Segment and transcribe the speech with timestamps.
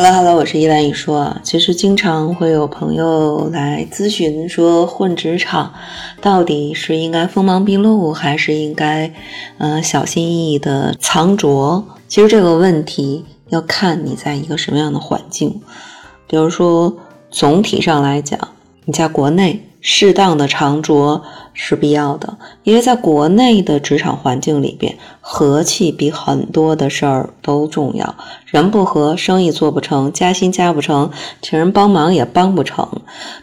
[0.00, 1.40] Hello，Hello，我是依兰语说啊。
[1.42, 5.74] 其实经常会有朋友来咨询说，混职场
[6.20, 9.12] 到底是应该锋芒毕露，还是应该
[9.58, 11.84] 呃小心翼翼的藏拙？
[12.06, 15.60] 其实这个问题要看你在一个什么样的环境。
[16.28, 16.96] 比如说，
[17.32, 18.38] 总体上来讲，
[18.84, 19.67] 你在国内。
[19.80, 21.22] 适当的长着
[21.54, 28.14] 是必要的，因为在国内的职场环境里边，和气比很多的事儿都重要。
[28.44, 31.10] 人不和，生意做不成，加薪加不成，
[31.40, 32.88] 请人帮忙也帮不成。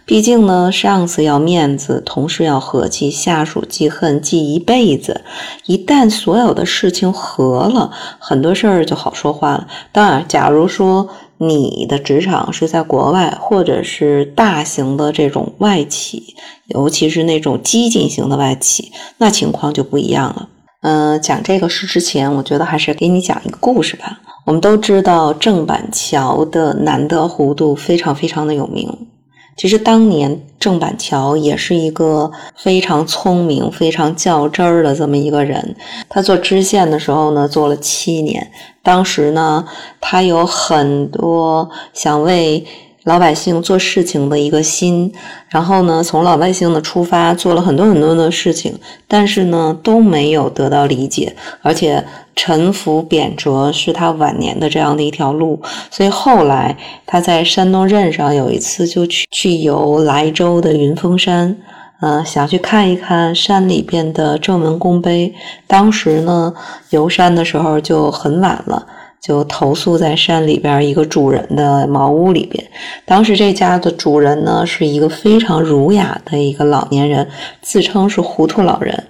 [0.06, 5.22] 毕竟呢，上司要面子，同事要和气，下属记恨记一辈子。
[5.66, 9.68] 一旦所有的事情和了，很多事儿就好说话了。
[9.92, 11.10] 当然，假如说。
[11.38, 16.36] 你的职场是在国外，或者是大型的这种外企，
[16.68, 20.50] 尤其是那种激进型的外企，那情况就不一样了。
[20.82, 24.20] 嗯，讲这个事之前，我觉得还是给你讲一个故事吧。
[24.46, 29.08] 我们都知道郑板桥的难得糊涂非常非常的有名。
[29.56, 35.76] 其实当年郑板桥也是一个非常聪明、非常较真儿的这么一个人。
[36.10, 38.52] 他做知县的时候呢，做了七年。
[38.84, 39.66] 当时呢，
[40.02, 42.66] 他有很多想为。
[43.06, 45.14] 老百姓做事情的一个心，
[45.50, 52.04] 然后呢，从老百姓的出发做了很多很多的事情，但是呢都没有得到理解，而且
[52.36, 56.76] 沉浮贬谪是他晚年的这样的一条路，所以后来
[57.06, 61.56] 他在山东任上有一次就去去游莱州的云峰山，
[62.02, 65.32] 呃，想去看一看山里边的正文公碑，
[65.68, 66.52] 当时呢
[66.90, 68.88] 游山的时候就很晚了。
[69.26, 72.64] 就投宿在山里边一个主人的茅屋里边。
[73.06, 77.28] 当时这家的主人呢是一个非常儒雅的一个老年人，
[77.62, 79.06] 自称是糊涂老人。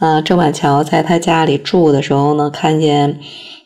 [0.00, 3.20] 呃，郑板桥在他家里住的时候呢，看见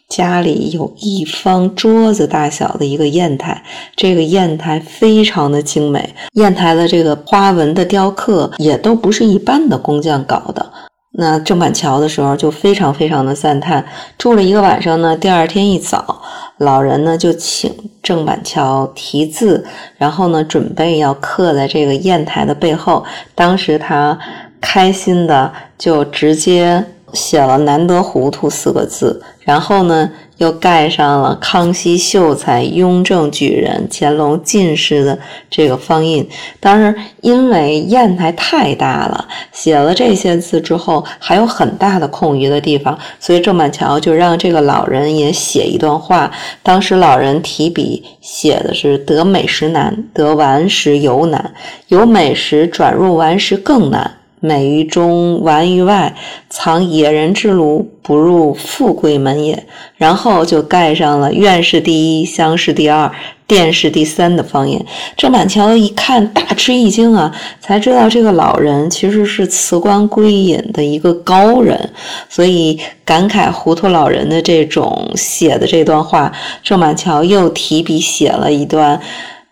[0.06, 3.62] 家里有一方桌子大小的一个砚台，
[3.96, 10.70] 这个砚台非常的精美，砚台的这个花纹的雕刻也都不是一般的工匠搞的。
[11.18, 13.84] 那郑板桥的时候就非常非常的赞叹，
[14.18, 15.16] 住了一个晚上呢。
[15.16, 16.22] 第二天一早，
[16.58, 19.64] 老人呢就请郑板桥题字，
[19.96, 23.04] 然后呢准备要刻在这个砚台的背后。
[23.34, 24.18] 当时他
[24.60, 30.10] 开心的就直接写了“难得糊涂”四个字，然后呢。
[30.38, 35.18] 又盖上了康熙秀才、雍正举人、乾隆进士的
[35.50, 36.28] 这个方印。
[36.60, 46.30] 当然，因为砚台太大了，写了这些字之后，还有很大的空余的地方，所以郑板桥就让这个老人也写一段话。
[46.62, 51.40] 当时老人提笔写的是：“得美食难，得顽石尤难；
[51.88, 56.14] 有美食转入顽石更难。”美于中，玩于外，
[56.50, 59.66] 藏野人之庐，不入富贵门也。
[59.96, 63.10] 然后就盖上了“院士第一，乡试第二，
[63.46, 64.84] 殿试第三”的方言。
[65.16, 71.90] 郑板桥一看，大吃一惊啊，才知道这个老人其实是辞官归隐的一个高人，
[72.28, 76.30] 所以感慨糊涂老人的这种写的这段话。
[76.62, 79.00] 郑板桥又提笔写了一段：“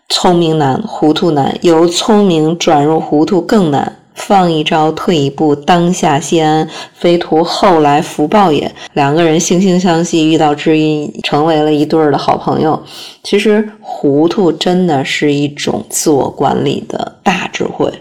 [0.09, 8.73] 聪明难，糊涂难；由聪明转入糊涂更难。”放一招，退一步，当下谢安，非图后来福报也。
[8.93, 12.81] 两个人惺惺相惜，遇到知音，成为了一对儿的好朋友。
[13.23, 17.91] 其实，糊涂真的是一种自我管理的大智慧。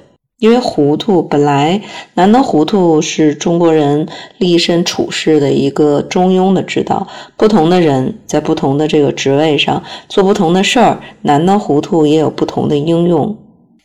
[0.40, 1.80] 因为糊涂本来
[2.14, 7.06] 难得糊涂是中国人立身处世的一个中庸的之道。
[7.36, 13.34] 不同的人在不同的这个职位上做不同的事儿，难得糊涂也有不同的应用。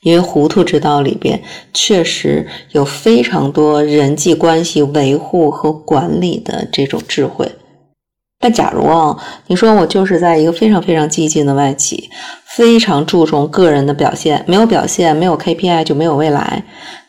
[0.01, 1.41] 因为糊涂之道里边
[1.73, 7.58] 确实有非常多人际关系维护和管理的这种智慧。
[8.39, 9.17] 但假如啊，
[9.47, 12.09] 你说我就是在一个非常非常激进的外企。
[12.45, 16.61] 非常注重个人的表现，没有表现，没有 KPI 就没有未来。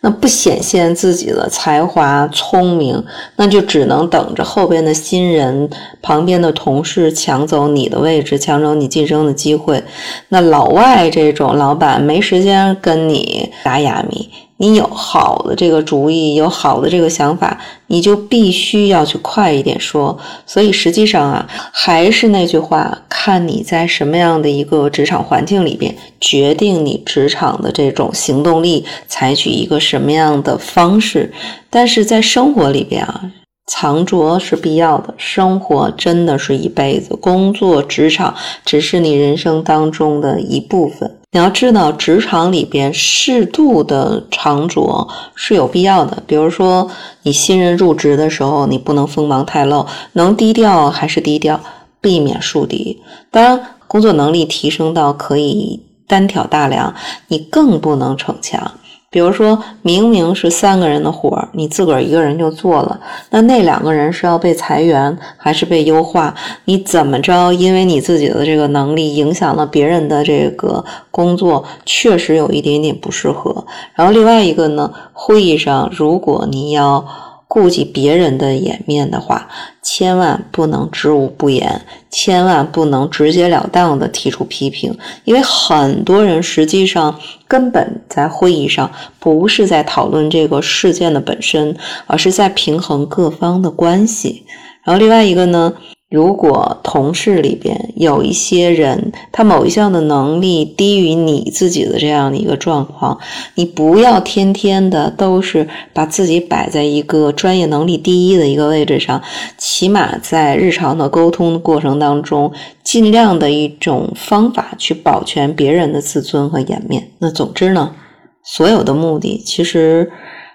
[0.03, 3.03] 那不显现自己的才华、聪明，
[3.37, 5.69] 那就只能等着后边的新人、
[6.03, 9.83] 旁边的同事抢走你的位置，抢走你晋升的机会。
[10.29, 14.29] 那老外这种老板没时间跟你打哑谜。
[14.61, 20.19] 你有好的这个主意，有好的这个想法，你就必须要去快一点说。
[20.45, 31.33] 所以实际上啊，还是那句话，看你在什么样的一个职场环境里边，决定你职场的这种行动力，采取一个什么样的方式。
[31.71, 33.33] 但是在生活里边啊。
[33.73, 38.35] 藏拙是必要的，生活真的是一辈子，工作职场
[38.65, 41.17] 只是你人生当中的一部分。
[41.31, 46.21] 你要知道，职场里边适度的藏拙是有必要的。
[46.27, 46.91] 比如说，
[47.23, 51.61] 你新人入职的时候，你不能锋芒太露，能低调还是低调，
[52.01, 53.01] 避免树敌。
[53.31, 53.61] 当然。
[53.91, 56.95] 工作能力提升到可以单挑大梁，
[57.27, 58.71] 你更不能逞强。
[59.13, 66.33] 比如说明明是三个人的活儿，你自个儿一个人就做了，那那两个人是要被裁员还是被优化？
[66.67, 67.53] 你怎么着？
[67.53, 73.67] 因为你自己的这个能力影响了别人的这个工作，确实有一点点不适合。
[73.95, 77.05] 然后另外一个呢，会议上如果你要。
[77.53, 79.49] 顾及别人的颜面的话，
[79.83, 87.19] 千万不能知无不言，千万不能直截了当的提出批评，因为很多人实际上
[87.49, 88.89] 根本在会议上
[89.19, 91.77] 不是在讨论这个事件的本身，
[92.07, 94.45] 而是在平衡各方的关系。
[94.85, 95.75] 然后另外一个呢？
[96.11, 103.17] 如果同事里边有一些人，他某一项的能力低于你自己的这样的一个状况，
[103.55, 109.23] 你不要天天的都是把自己摆在一个专业能力第一的一个位置上，
[109.57, 112.53] 起码在日常的沟通过程当中，
[112.83, 117.09] 尽量的一种方法去保全别人的自尊和颜面。
[117.21, 117.95] 那总之呢，
[118.43, 120.11] 所有的目的其实。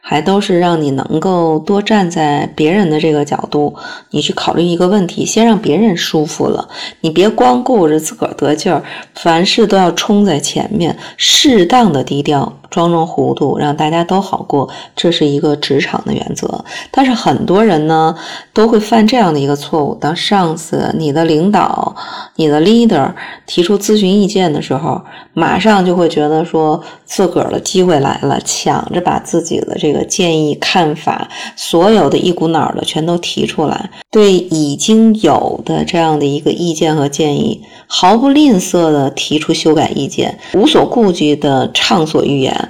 [0.08, 3.76] 还都是让你能够多站在别人的这个角度，
[4.12, 6.70] 你去考虑一个问题，先让别人舒服了，
[7.02, 8.84] 你别光顾着自个儿得劲儿，
[9.16, 12.54] 凡事都要冲在前面，适当的低调。
[12.72, 14.68] 装装糊涂，让大家都好过，
[14.98, 16.66] 这是一个职场的原则。
[16.92, 18.14] 但是很多人呢，
[18.52, 21.96] 都会犯这样的一个错误：当上司、你的领导、
[22.36, 23.14] 你的 leader
[23.46, 25.02] 提出咨询意见的时候，
[25.34, 37.62] 马上就会觉得说自个儿的机会来了，抢着把自己的这个的建议、看法，所有的一股脑的全都提出来，对已经有的这样的一个意见和建议。
[37.88, 42.70] 毫不吝啬地提出修改意见，无所顾忌地畅所欲言，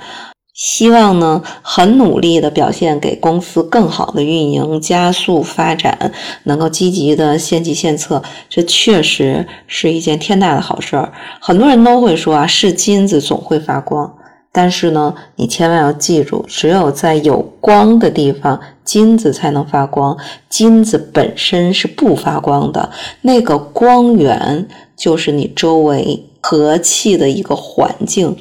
[0.54, 6.12] 希望呢很努力地表现给公司更好的运营、加速发展，
[6.44, 11.12] 能够积极地献计献策，这确实是一件天大的好事儿。
[11.40, 14.14] 很多人都会说啊，是金子总会发光。
[14.58, 20.18] 但是呢，你千万要记住，只有在有光的地方，金子才能发光。
[20.48, 22.90] 金子本身是不发光的，
[23.22, 24.66] 那个光源
[24.96, 26.24] 就是你周围。
[26.48, 28.36] 和气的一个环境，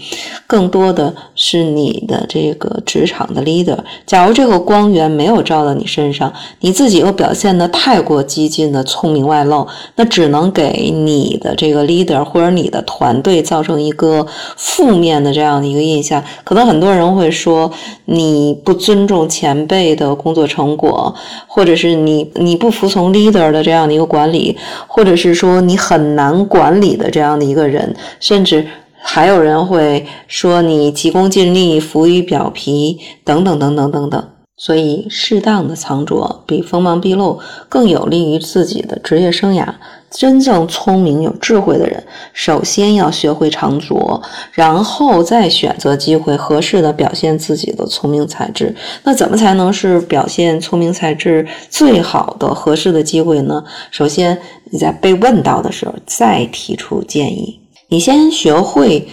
[0.47, 3.79] 更多的是你的这个职场的 leader。
[4.05, 6.31] 假如这个光源没有照到你身上，
[6.61, 9.67] 你自己又表现的太过激进的聪明外露，
[9.97, 14.27] 那只能给你的这个 leader 或者你的团队造成一个
[14.59, 16.23] 负面的这样的一个印象。
[16.45, 17.73] 可能很多人会说
[18.05, 21.15] 你不尊重前辈的工作成果，
[21.47, 24.55] 或者是你你不服从 leader 的这样的一个管理，
[24.87, 27.93] 或者是说你很难管理的这样的一个人。
[28.21, 28.67] 甚至
[29.03, 34.29] 还有人会说你急功近利、浮于表皮等等等等等等。
[34.57, 39.67] 所以，适当的藏拙比锋芒毕露更有利于自己的职业生涯。
[40.13, 48.73] 真正聪明有智慧的人，首先要学会藏拙，然后再选择机会，合适的表现自己的聪明才智。
[49.03, 53.65] 那怎么才能是表现聪明才智最好的、合适的机会呢？
[53.91, 57.59] 首先，你在被问到的时候，再提出建议。
[57.95, 59.07] 你先学会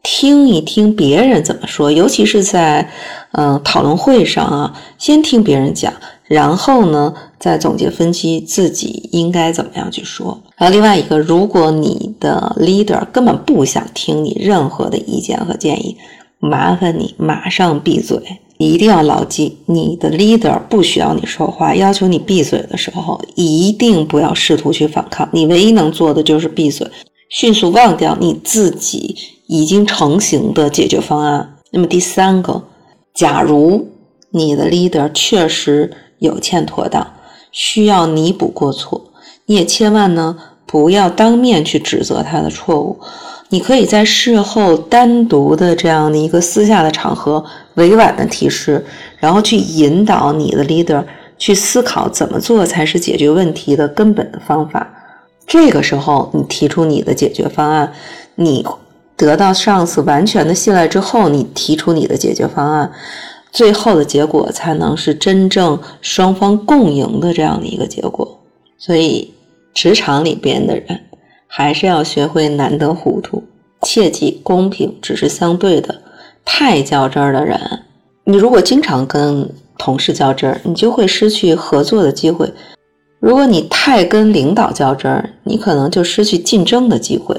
[0.00, 2.88] 听一听别人怎么说，尤其是在
[3.32, 5.92] 嗯讨论会上啊，先听别人讲，
[6.22, 10.40] 然后呢再总结分析自己应该怎么样去说。
[10.56, 15.96] 然后另外一个，如果你的 leader 根本不想听你任何的意见和建议，
[16.38, 18.22] 麻烦你马上闭嘴。
[18.58, 25.28] 一定要牢记，你的 leader 不需要你说话，要求你闭嘴的时候，一定不要试图去反抗。
[25.32, 26.86] 你唯一能做的就是闭嘴。
[27.28, 29.16] 迅速忘掉你自己
[29.46, 31.56] 已经成型的解决方案。
[31.70, 32.62] 那么第三个，
[33.14, 33.88] 假如
[34.30, 37.06] 你的 leader 确实有欠妥当，
[37.52, 39.12] 需要弥补过错，
[39.46, 42.98] 你也千万呢不要当面去指责他的错误。
[43.50, 47.42] 你可以在事后单独的这样的一个私下的场合，
[47.74, 48.84] 委婉的提示，
[49.18, 51.02] 然后去引导你的 leader
[51.38, 54.86] 去思考怎么做才是解决问题的根本的方法。
[55.48, 57.92] 这个时候，你提出你的解决方案，
[58.36, 58.64] 你
[59.16, 62.92] 得到上司完全的信赖之后，你提出你的解决方案，
[63.50, 68.38] 最后的结果才能是真正双方共赢的这样的一个结果。
[68.76, 69.32] 所以，
[69.72, 71.00] 职场里边的人
[71.46, 73.42] 还是要学会难得糊涂，
[73.82, 76.02] 切记公平只是相对的。
[76.44, 77.58] 太较真儿的人，
[78.24, 82.52] 你如果经常跟同事较真儿，你就会失去合作的机会。
[83.20, 87.34] 如果你太跟领导较真儿，你可能就失去竞争的机会；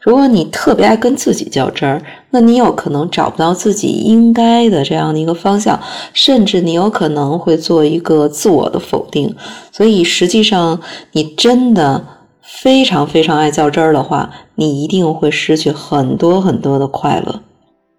[0.00, 5.78] 如果你特别爱跟自己较真儿，那你有可能找不到自己应该的这样的一个方向，
[6.12, 9.34] 甚至你有可能会做一个自我的否定。
[9.70, 10.80] 所以，实际上
[11.12, 12.04] 你真的
[12.42, 17.42] 非常非常爱较真儿的话，你一定会失去很多很多的快乐。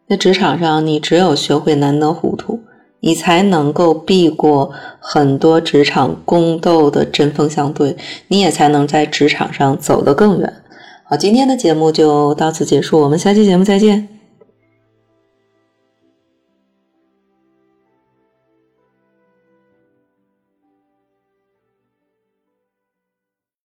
[0.09, 2.59] 在职场上，你只有学会难得糊涂，
[3.01, 7.97] 你才能够避过很多职场宫斗的针锋相对，
[8.29, 10.53] 你也才能在职场上走得更远。
[11.03, 14.07] 好，今天的节目就到此结束，我们下期节目再见。